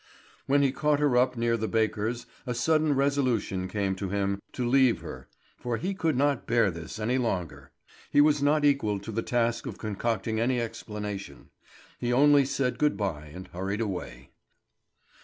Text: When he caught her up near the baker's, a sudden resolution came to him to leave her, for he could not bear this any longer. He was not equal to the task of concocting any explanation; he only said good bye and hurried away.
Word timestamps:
When 0.47 0.63
he 0.63 0.71
caught 0.71 0.99
her 0.99 1.15
up 1.15 1.37
near 1.37 1.55
the 1.55 1.67
baker's, 1.67 2.25
a 2.47 2.55
sudden 2.55 2.95
resolution 2.95 3.67
came 3.67 3.93
to 3.97 4.09
him 4.09 4.41
to 4.53 4.67
leave 4.67 5.01
her, 5.01 5.27
for 5.59 5.77
he 5.77 5.93
could 5.93 6.17
not 6.17 6.47
bear 6.47 6.71
this 6.71 6.97
any 6.97 7.19
longer. 7.19 7.69
He 8.09 8.19
was 8.19 8.41
not 8.41 8.65
equal 8.65 8.97
to 8.99 9.11
the 9.11 9.21
task 9.21 9.67
of 9.67 9.77
concocting 9.77 10.39
any 10.39 10.59
explanation; 10.59 11.51
he 11.99 12.11
only 12.11 12.45
said 12.45 12.79
good 12.79 12.97
bye 12.97 13.29
and 13.35 13.47
hurried 13.49 13.79
away. 13.79 14.31